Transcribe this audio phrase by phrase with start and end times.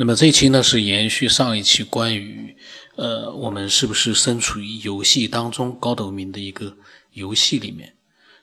[0.00, 2.56] 那么这一期呢是延续上一期关于，
[2.96, 6.74] 呃，我们是不是身处于游戏当中高斗明的一个
[7.12, 7.92] 游戏里面？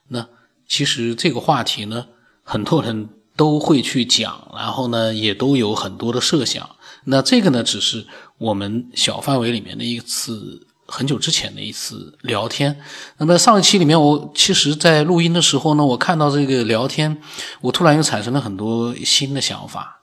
[0.09, 0.27] 那
[0.67, 2.05] 其实这个话题呢，
[2.43, 6.75] 很多人都会去讲，然后呢也都有很多的设想。
[7.05, 8.05] 那这个呢只是
[8.37, 12.79] 我们小范围里面的一次很久之前的一次聊天。
[13.17, 17.19] 那么上一期里面，我其实在录音的时候呢，我看到这个聊天，
[17.61, 19.96] 我突然又产生了很多新的想法。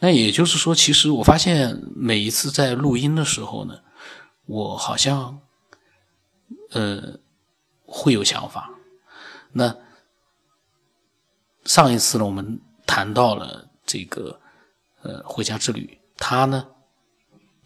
[0.00, 3.80] 那也就是说，其实我发现每一次在录音的时候呢，
[4.46, 5.40] 我好像
[6.72, 7.18] 呃
[7.84, 8.70] 会有想法。
[9.52, 9.76] 那
[11.64, 14.40] 上一次呢，我们谈到了这个
[15.02, 16.68] 呃回家之旅，他呢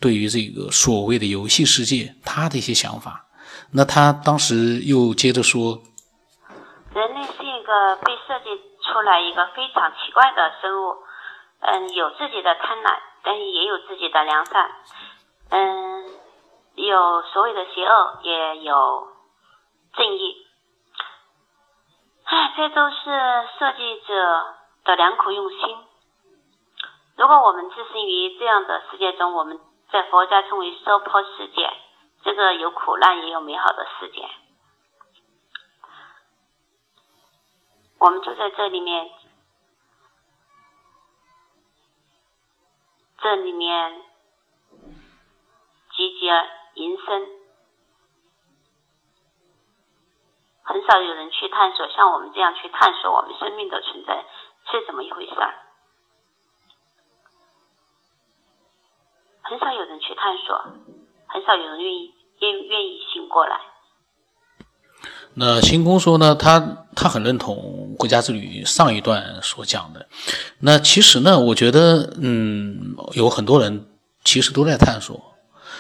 [0.00, 3.26] 对于这个所谓的游戏世界，他的一些想法。
[3.70, 5.82] 那他当时又接着说，
[6.94, 8.50] 人类是一个被设计
[8.82, 10.94] 出来一个非常奇怪的生物。
[11.62, 14.70] 嗯，有自己的贪婪，但是也有自己的良善。
[15.50, 16.06] 嗯，
[16.74, 19.08] 有所谓的邪恶，也有
[19.92, 20.46] 正义。
[22.24, 23.04] 唉，这都是
[23.58, 24.54] 设计者
[24.84, 25.78] 的良苦用心。
[27.16, 29.60] 如果我们置身于这样的世界中，我们
[29.92, 31.70] 在佛家称为娑婆世界，
[32.24, 34.26] 这个有苦难也有美好的世界。
[37.98, 39.10] 我们就在这里面。
[43.22, 44.02] 这里面
[45.94, 46.26] 集结
[46.74, 47.28] 营生，
[50.62, 54.24] 很少有人去探索，像我们这样去探索我们生命的存在
[54.70, 55.54] 是怎么一回事儿。
[59.42, 60.64] 很少有人去探索，
[61.28, 63.69] 很少有人愿意愿愿意醒过来。
[65.34, 67.56] 那星空说呢，他他很认同
[67.96, 70.06] 《国家之旅》上一段所讲的。
[70.58, 73.86] 那其实呢，我觉得，嗯，有很多人
[74.24, 75.18] 其实都在探索，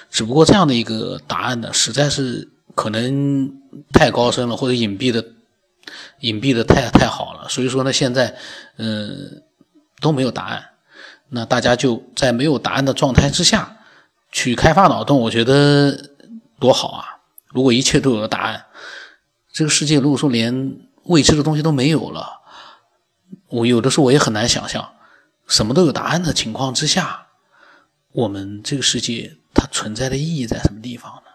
[0.08, 3.52] 只不过这样的一个答案呢，实在是可能
[3.92, 5.24] 太高深了，或者隐蔽的
[6.20, 7.48] 隐蔽的太太好了。
[7.48, 8.36] 所以说呢，现在
[8.76, 9.42] 嗯
[10.00, 10.64] 都没有答案。
[11.28, 13.76] 那大家就在没有答案的状态之下
[14.32, 16.10] 去开发脑洞，我觉得
[16.58, 17.04] 多好啊！
[17.48, 18.64] 如果一切都有了答案。
[19.60, 22.40] 这个世界如果说连未知的东西都没有了，
[23.48, 24.94] 我有的时候我也很难想象，
[25.46, 27.26] 什么都有答案的情况之下，
[28.12, 31.30] 我们这个世界它存在的意义在什么地方呢？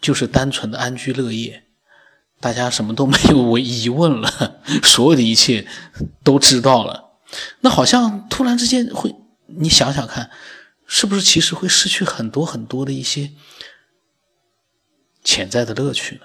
[0.00, 1.66] 就是单纯的安居乐业，
[2.40, 5.68] 大家什么都没有我疑问了，所有的一切
[6.24, 7.12] 都知道了，
[7.60, 9.14] 那好像突然之间会，
[9.46, 10.32] 你想想看，
[10.84, 13.30] 是不是其实会失去很多很多的一些
[15.22, 16.22] 潜在的乐趣呢？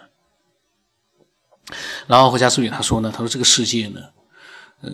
[2.08, 4.02] 然后回家之语他说呢，他说这个世界呢，
[4.82, 4.92] 呃，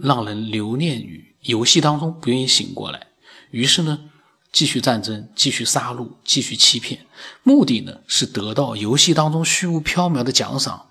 [0.00, 3.06] 让人留恋于游戏当中，不愿意醒过来。
[3.50, 4.10] 于是呢，
[4.52, 7.06] 继续战争，继续杀戮，继续欺骗，
[7.42, 10.88] 目的呢是得到游戏当中虚无缥缈的奖赏，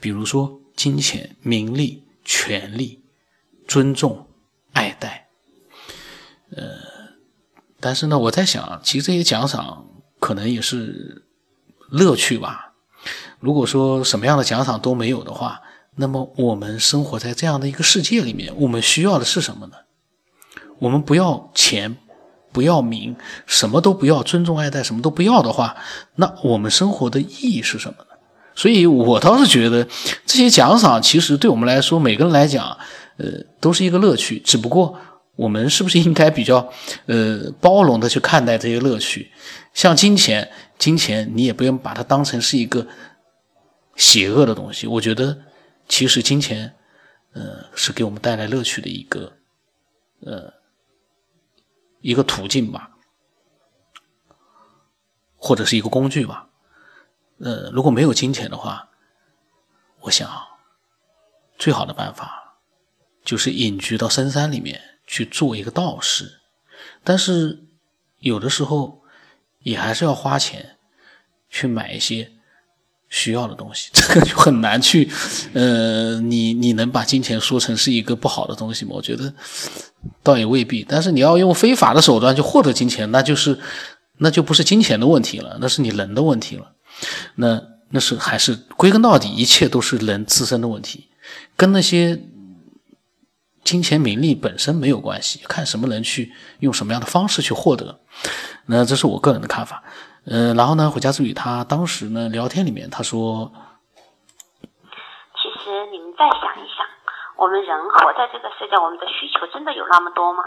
[0.00, 3.04] 比如说金钱、名利、权利、
[3.68, 4.26] 尊重、
[4.72, 5.28] 爱戴。
[6.50, 6.76] 呃，
[7.78, 9.86] 但是呢，我在想，其实这些奖赏
[10.18, 11.24] 可能也是
[11.88, 12.71] 乐趣吧。
[13.42, 15.60] 如果说什么样的奖赏都没有的话，
[15.96, 19.72] 那么我们生活在这样的一个世界里面，我们需要的是什么呢？
[20.78, 21.96] 我们不要钱，
[22.52, 25.74] 不要名，什么都不要，尊重爱戴，什么都不要的话，
[26.14, 28.16] 那我们生活的意义是什么呢？
[28.54, 29.84] 所以我倒是觉得
[30.24, 32.64] 这些奖赏其实对我们来说，每个人来讲，
[33.16, 33.26] 呃，
[33.60, 34.38] 都是一个乐趣。
[34.38, 34.94] 只不过
[35.34, 36.70] 我们是不是应该比较
[37.06, 39.32] 呃包容的去看待这些乐趣？
[39.74, 40.48] 像金钱，
[40.78, 42.86] 金钱你也不用把它当成是一个。
[43.94, 45.44] 邪恶的东西，我觉得
[45.88, 46.74] 其实金钱，
[47.32, 49.36] 呃，是给我们带来乐趣的一个，
[50.20, 50.54] 呃，
[52.00, 52.90] 一个途径吧，
[55.36, 56.48] 或者是一个工具吧。
[57.38, 58.90] 呃，如果没有金钱的话，
[60.00, 60.28] 我想
[61.58, 62.58] 最好的办法
[63.24, 66.40] 就是隐居到深山里面去做一个道士。
[67.04, 67.66] 但是
[68.18, 69.02] 有的时候
[69.60, 70.78] 也还是要花钱
[71.48, 72.32] 去买一些。
[73.12, 75.06] 需要的东西， 这个就很难去，
[75.52, 78.92] 呃，你你能把金钱说成是一个不好的东西吗？
[78.94, 79.32] 我觉得
[80.22, 80.82] 倒也未必。
[80.88, 83.58] 但是你要用非法的手段去获得金钱，那就是
[84.16, 86.72] 那就不是金钱的问题了，那是你人的问题了。
[87.34, 91.08] 那那是还是归根到底，一切都是人自身的问题，
[91.54, 92.18] 跟那些
[93.62, 95.40] 金钱名利本身没有关系。
[95.46, 98.00] 看什么人去用什么样的方式去获得，
[98.64, 99.84] 那这是我个人的看法。
[100.24, 100.88] 嗯，然后呢？
[100.90, 103.50] 回家之语，他当时呢聊天里面他说
[105.34, 106.86] ：“其实你们再想一想，
[107.36, 110.44] 我们人活在这个世界，我们的需求真的有那么多吗？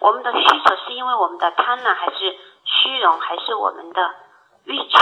[0.00, 4.14] 我们的需求是因为我们的贪婪，还是虚荣，还是我们的
[4.64, 4.98] 欲求？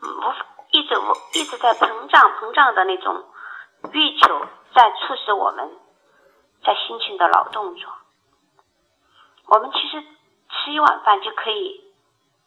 [0.00, 0.32] 无
[0.70, 3.22] 一直无一直在膨胀膨胀的那种
[3.92, 5.70] 欲求，在促使我们
[6.64, 7.92] 在辛勤的劳动中。
[9.46, 10.02] 我们其实
[10.54, 11.84] 吃一碗饭就可以，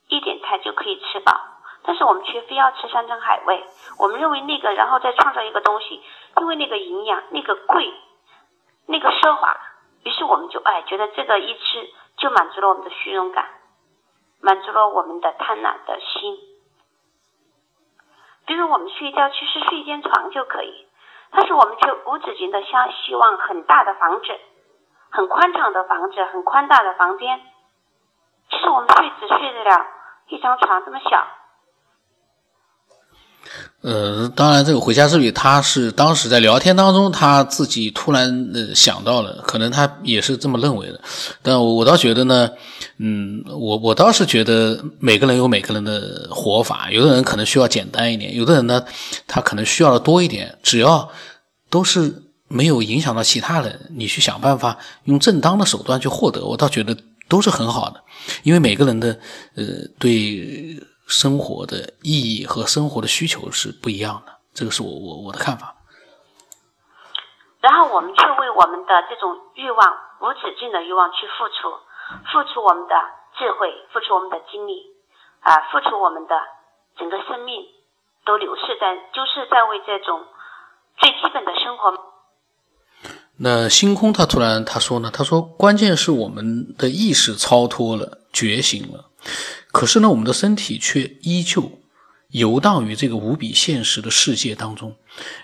[0.07, 1.39] 一点菜就可以吃饱，
[1.83, 3.63] 但是我们却非要吃山珍海味。
[4.00, 6.01] 我们认为那个，然后再创造一个东西，
[6.38, 7.94] 因为那个营养，那个贵，
[8.88, 9.57] 那个奢华，
[10.04, 13.48] 于是我们就哎觉得这个一吃就满足了我们的虚荣感，
[14.42, 16.38] 满足了我们的贪婪的心。
[18.45, 20.88] 比如我们睡觉其实睡一间床就可以，
[21.31, 24.27] 但是我们却无止境的想希望很大的房子。
[25.09, 27.42] 很宽敞的房子，很宽大的房间。
[28.57, 29.77] 其实我们睡只睡得了
[30.30, 31.24] 一张床这么小。
[33.81, 41.00] 呃，当然，这个回家之旅，他是当时在聊天当中，他自己突然呃想到了，可能他也是这么认为的。
[41.44, 42.50] 但我倒觉得呢，
[42.98, 48.83] 嗯，我我倒是觉得每个人有每个人的活法，有的人可能需要简单一点，有的人呢，
[49.27, 50.57] 他可能需要的多一点。
[50.63, 51.09] 只要
[51.69, 52.24] 都是。
[52.50, 56.95] 没有影响到其他人，你去想办法用正当的手段去获得，我倒觉得
[57.29, 58.03] 都是很好的，
[58.44, 59.19] 因为每个人的
[59.56, 59.63] 呃
[60.00, 65.75] 对生活的意义和生活的需求是不一样的，这个是我我我的看法。
[67.59, 71.75] 然后我们却为我们的这种欲望无止境的欲望去付出，
[72.31, 72.95] 付出我们的
[73.38, 74.85] 智慧，付出我们的精力，
[75.41, 76.39] 啊，付出我们的
[76.97, 77.65] 整个生命，
[78.25, 80.23] 都流逝在就是在为这种
[80.97, 82.06] 最基本的生活。
[83.39, 89.05] 那星空他突然他说呢，他说关键是我们的意识超脱了，觉醒了，
[89.71, 91.71] 可是呢，我们的身体却依旧
[92.29, 94.95] 游荡于这个无比现实的世界当中。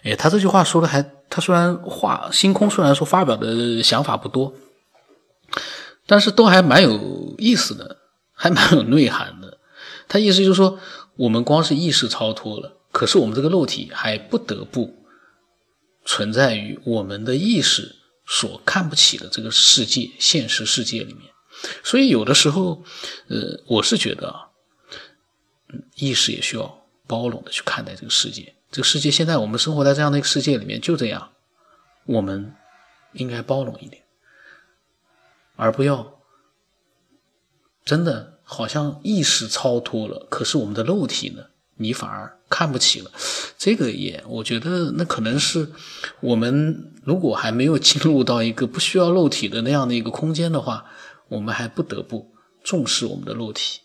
[0.03, 4.53] 哎，他这句话说的还，他虽然话星空虽然说发表的想法不多，
[6.07, 7.97] 但是都还蛮有意思的，
[8.33, 9.59] 还蛮有内涵的。
[10.07, 10.79] 他意思就是说，
[11.15, 14.95] 我们光是意识超脱了，可是我们这个肉体还不得不。
[16.05, 17.95] 存在于我们的意识
[18.25, 21.31] 所看不起的这个世界、现实世界里面，
[21.83, 22.83] 所以有的时候，
[23.27, 24.50] 呃，我是觉得啊，
[25.95, 28.55] 意识也需要包容的去看待这个世界。
[28.71, 31.31] 这个世界现在我们生活在这样的一个世界里面，就这样，
[32.05, 32.55] 我们
[33.13, 34.03] 应该包容一点，
[35.55, 36.19] 而不要
[37.85, 41.45] 真的好像意识超脱了，可是我们的肉体呢？
[41.77, 43.11] 你反而看不起了，
[43.57, 45.69] 这个也，我觉得那可能是
[46.21, 50.85] 我们如果还没有进入到一个不需要肉体的那样的一个空间的话，
[51.29, 52.31] 我们还不得不
[52.63, 53.81] 重视我们的肉体。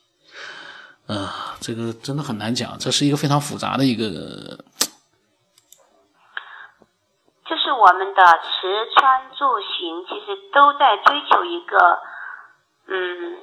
[1.06, 4.58] 啊，这个真的很难讲，这是一个非常复杂的一个。
[7.48, 11.98] 就是我们的吃穿住行，其实都在追求一个，
[12.88, 13.40] 嗯，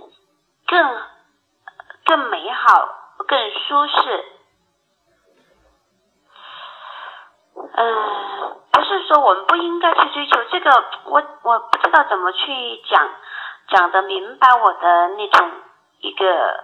[0.68, 0.78] 更
[2.06, 2.88] 更美好、
[3.28, 4.35] 更舒适。
[7.56, 10.72] 嗯，不是说我们不应该去追求这个，
[11.06, 13.10] 我我不知道怎么去讲，
[13.70, 15.52] 讲的明白我的那种
[16.00, 16.64] 一个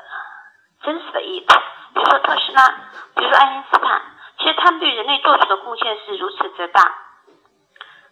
[0.83, 1.59] 真实的意图。
[1.93, 2.67] 比如说特斯拉，
[3.15, 4.01] 比如说爱因斯坦，
[4.37, 6.81] 其实他们对人类做出的贡献是如此之大，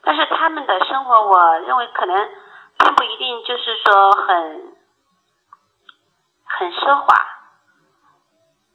[0.04, 2.30] 但是他们的生活，我认为可能
[2.78, 4.76] 并不一定就是说很
[6.46, 7.08] 很奢华，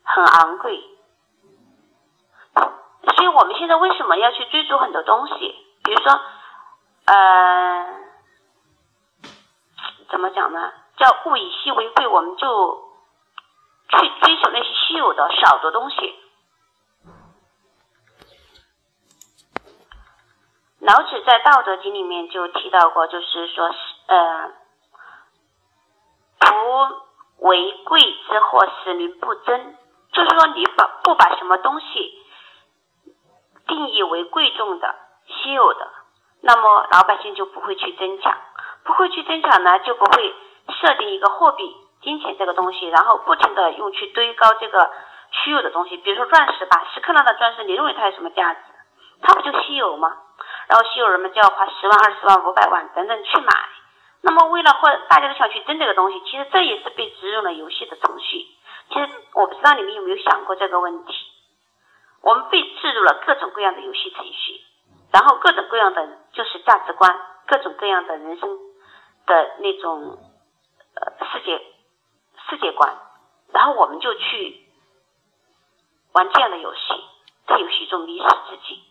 [0.04, 0.82] 很昂贵。
[3.16, 5.34] 所以我们现在为什么要去追逐很多东西？
[5.84, 6.20] 比如说，
[7.06, 7.86] 呃，
[10.10, 10.72] 怎么讲呢？
[10.96, 12.88] 叫物以稀为贵，我们就
[13.88, 16.14] 去追求那些稀有的少的东西。
[20.80, 23.74] 老子在《道德经》里面就提到过，就是说，
[24.06, 24.52] 呃，
[26.38, 29.76] 不为贵之货，使民不争。
[30.12, 32.23] 就是说，你把不把什么东西。
[33.66, 34.94] 定义为贵重的、
[35.26, 35.90] 稀有的，
[36.42, 38.36] 那么老百姓就不会去争抢，
[38.84, 40.34] 不会去争抢呢，就不会
[40.80, 44.90] 设定一个货币、金钱这个东西，然后不停的用去堆高这个
[45.30, 48.60] 虚有的东西，比如说钻石吧，十克拉的钻石，你认为它有什么价值？
[49.22, 50.16] 它不就稀有吗？
[50.68, 53.52] 然后稀有人们就要花十万、二十万、五百万等等去买，
[54.22, 58.46] 那么为了或大家都想去争这个东西，其实这也是被植入了游戏的程序。
[58.90, 61.14] 其实我不知道你们有没有想过这个问题。
[62.24, 64.60] 我们被置入了各种各样的游戏程序，
[65.12, 68.58] 然后各种各样的就是价值观，各种各样的人生
[69.26, 70.18] 的那种
[70.94, 71.62] 呃世界
[72.48, 72.98] 世界观，
[73.52, 74.66] 然后我们就去
[76.14, 76.80] 玩这样的游戏，
[77.46, 78.82] 在游戏中迷失自己。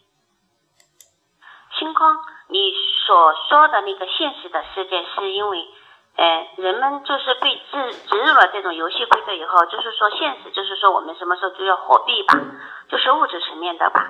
[1.80, 2.18] 星空，
[2.50, 2.72] 你
[3.08, 5.68] 所说的那个现实的世界，是因为，
[6.15, 12.39] 哎，人们就是被植植入了这种游戏规则以后，就是说现实，就是说我们什么时候就要货币吧，
[12.89, 14.10] 就是物质层面的吧。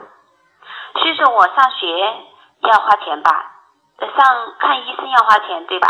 [0.95, 1.87] 所以说我上学
[2.59, 3.53] 要花钱吧，
[3.99, 5.87] 上看医生要花钱，对吧？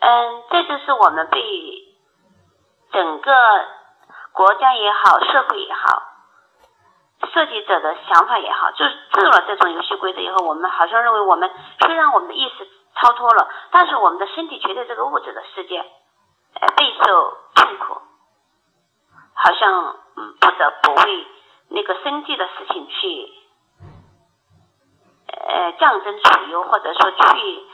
[0.00, 1.40] 嗯，这就是我们被
[2.92, 3.32] 整个
[4.32, 6.02] 国家也好，社会也好，
[7.32, 11.48] 设计者的想法也好，就是制了这种游戏规则以后，我们好像认为我们
[11.80, 12.68] 虽然我们的意识
[13.00, 18.00] 超脱了，但是我们的身体却在这个物质的世界，呃，备受痛苦，
[19.34, 21.26] 好像嗯不得不为
[21.68, 23.32] 那个生计的事情去，
[25.26, 27.64] 呃，降真处优，或者说去。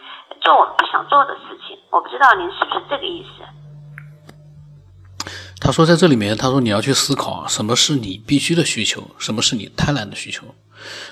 [0.41, 3.64] 做我们不想做的事情，我不知道您是不是这个意思。
[5.65, 10.55] 他说，在这里面，他说你要去思考什么是你必须的需求，什么是你贪婪的需求。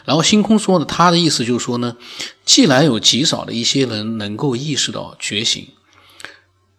[0.04, 1.96] 然后星空说呢，他的意思就是说呢，
[2.44, 5.66] 既然有极少的一些人能够意识到觉醒，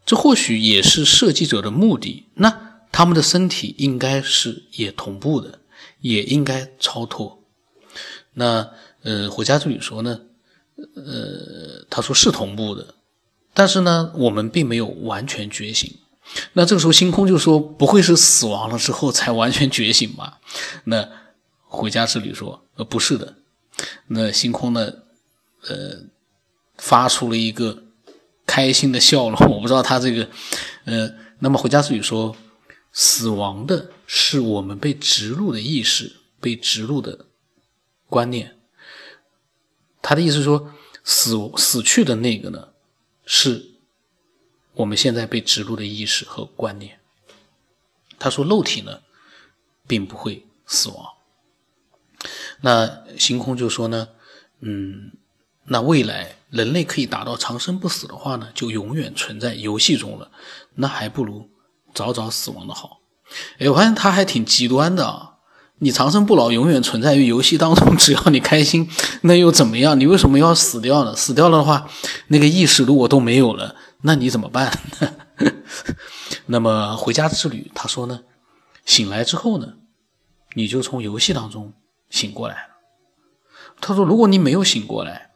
[0.05, 2.27] 这或许也是设计者的目的。
[2.35, 5.61] 那他们的身体应该是也同步的，
[5.99, 7.43] 也应该超脱。
[8.35, 8.69] 那
[9.01, 10.19] 呃，回家之旅说呢？
[10.95, 12.93] 呃，他说是同步的，
[13.55, 15.91] 但是呢，我们并没有完全觉醒。
[16.53, 20.39] 那这个时候，星空就说：“不会是死亡了之后才完全觉醒吧？”
[20.85, 21.07] 那
[21.65, 23.35] 回家之旅说：“呃，不是的。”
[24.07, 24.91] 那星空呢？
[25.65, 25.97] 呃，
[26.77, 27.83] 发出了一个
[28.45, 29.39] 开心的笑容。
[29.49, 30.29] 我不知道他这个，
[30.83, 32.35] 呃，那么回家之旅说
[32.91, 37.27] ：“死亡的是我们被植入的意识，被植入的
[38.09, 38.57] 观念。”
[40.03, 40.73] 他的意思是说，
[41.05, 42.67] 死死去的那个呢，
[43.25, 43.72] 是
[44.75, 46.99] 我们现在被植入的意识和观念。
[48.19, 48.99] 他说，肉体呢，
[49.85, 51.05] 并不会死亡。
[52.61, 54.07] 那星空就说呢，
[54.61, 55.11] 嗯，
[55.65, 60.31] 那未来人类可以达到长生不死的话呢，就永远存在游戏中了。
[60.75, 61.49] 那还不如
[61.93, 63.01] 早早死亡的好。
[63.59, 65.31] 哎，我发现他还挺极端的啊。
[65.79, 68.89] 你长生不老，永远存在于游戏当中，只要你开心，
[69.23, 69.99] 那又怎么样？
[69.99, 71.13] 你为什么要死掉呢？
[71.13, 71.89] 死掉了的话，
[72.27, 74.77] 那个意识如果都没有了，那你怎么办？
[76.47, 78.23] 那么回家之旅，他说呢，
[78.85, 79.77] 醒来之后呢，
[80.53, 81.73] 你就从游戏当中
[82.09, 82.73] 醒过来了。
[83.79, 85.31] 他说，如果你没有醒过来，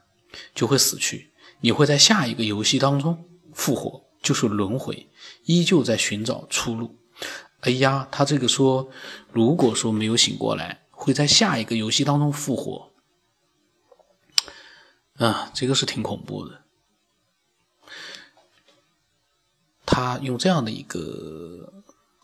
[0.53, 1.31] 就会死去，
[1.61, 5.09] 你会在下一个游戏当中复活，就是轮回，
[5.45, 6.97] 依旧在寻找出路。
[7.61, 8.89] 哎呀，他这个说，
[9.31, 12.91] 如果说没有醒过来，会在下一个游戏当中复活。
[15.15, 16.66] 啊，这个是挺恐怖的。
[19.87, 21.73] 他用这样的一个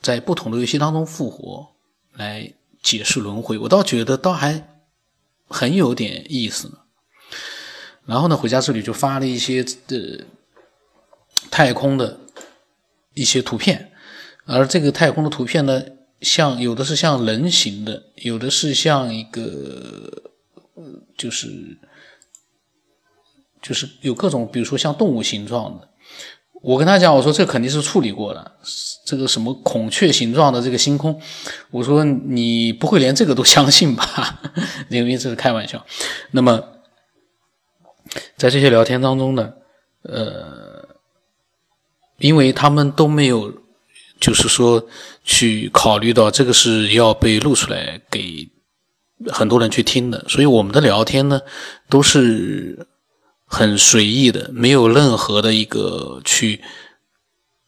[0.02, 1.70] 在不同的游戏当中复活
[2.12, 4.84] 来解释轮回，我倒觉得倒还
[5.48, 6.80] 很有点意思。
[8.06, 10.26] 然后呢，回家这里就发了一些的
[11.50, 12.20] 太空的
[13.14, 13.94] 一些图片。
[14.44, 15.82] 而这个太空的图片呢，
[16.20, 20.34] 像有的是像人形的，有的是像一个，
[21.18, 21.78] 就是
[23.62, 25.88] 就是有各种，比如说像动物形状的。
[26.64, 28.52] 我跟他讲，我说这肯定是处理过的，
[29.06, 31.22] 这个什么孔雀形状的这个星空，
[31.70, 34.40] 我说你不会连这个都相信吧？
[34.90, 35.86] 因为这是开玩笑。
[36.32, 36.64] 那么
[38.38, 39.54] 在这些聊天当中呢，
[40.04, 40.88] 呃，
[42.20, 43.62] 因为他们都没有。
[44.20, 44.88] 就是说，
[45.26, 48.50] 去考虑到这个是要被录出来给
[49.28, 51.42] 很多人去听的，所以我们的聊天呢
[51.90, 52.88] 都是
[53.46, 56.62] 很随意的，没有任何的一个去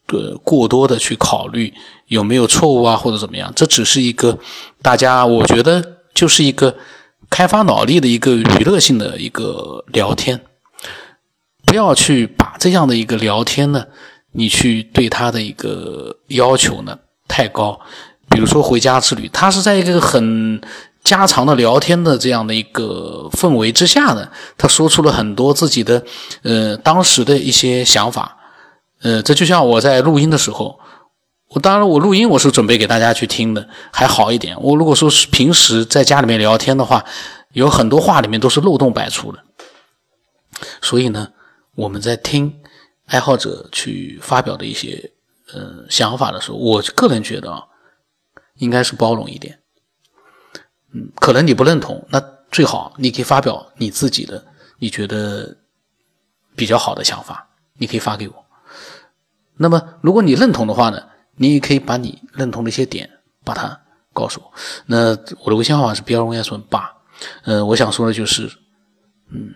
[0.08, 1.72] 呃过多的去考虑
[2.06, 3.52] 有没有错误啊或者怎么样。
[3.54, 4.38] 这只是一个
[4.82, 6.76] 大家我觉得就是一个
[7.30, 10.40] 开发脑力的一个娱乐性的一个聊天，
[11.64, 13.86] 不要去把这样的一个聊天呢。
[14.38, 17.80] 你去对他的一个要求呢太高，
[18.28, 20.60] 比如说回家之旅，他是在一个很
[21.06, 26.04] 家常的聊天的这样的一个氛围之下呢，他说出了很多自己的
[26.42, 28.36] 呃当时的一些想法，
[29.02, 30.80] 呃，这就像我在录音的时候，
[31.50, 34.56] 我当然我录音我是准备给大家去听的，还好一点。
[34.60, 37.04] 我如果说是平时在家里面聊天的话，
[37.52, 39.38] 有很多话里面都是漏洞百出的，
[40.82, 41.28] 所以呢，
[41.76, 42.52] 我们在听。
[43.06, 45.12] 爱好者去发表的一些
[45.54, 47.62] 呃想法的时候，我个人觉得啊，
[48.56, 49.60] 应该是包容一点。
[51.16, 54.44] 可能你不认同，那最好你可以发表你自己的
[54.78, 55.56] 你觉得
[56.54, 58.34] 比较好的想法，你可以发给我。
[59.56, 61.02] 那么如果你认同的话呢，
[61.36, 63.10] 你也可以把你认同的一些点
[63.44, 63.80] 把它
[64.12, 64.52] 告诉我。
[64.86, 65.10] 那
[65.44, 66.92] 我的微信号码是 b 二 y s 八。
[67.44, 68.46] 嗯，我想说的就是，
[69.30, 69.54] 嗯，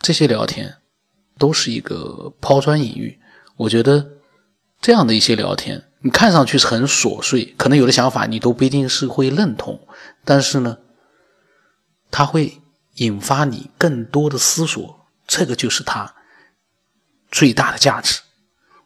[0.00, 0.74] 这些聊天
[1.36, 3.20] 都是一个抛砖引玉。
[3.56, 4.06] 我觉得
[4.80, 9.78] 这样的一些聊天，你看上去是很琐碎，可能有的想法你都不一定是会认同，
[10.24, 10.78] 但是呢，
[12.12, 12.62] 它会
[12.94, 16.14] 引发你更多的思索，这个就是它
[17.32, 18.20] 最大的价值。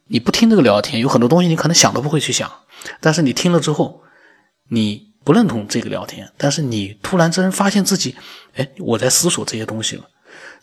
[0.06, 2.50] 你不听这个聊天，有很多东西你可能想都不会去想，
[3.00, 4.02] 但是你听了之后，
[4.68, 8.16] 你不认同这个聊天，但是你突然之间发现自己，
[8.54, 10.08] 哎，我在思索这些东西了。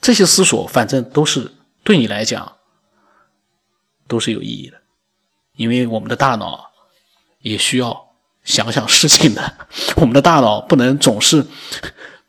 [0.02, 1.54] 这些思索，反正都是
[1.84, 2.58] 对你来讲。
[4.06, 4.78] 都是有意义的，
[5.56, 6.70] 因为我们的大脑
[7.40, 8.10] 也需要
[8.44, 9.68] 想想事情的。
[9.96, 11.44] 我们的大脑不能总是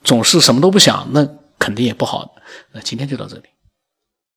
[0.04, 1.26] 总是什么都不想，那
[1.58, 2.36] 肯定也不好。
[2.72, 3.44] 那今天就到这里。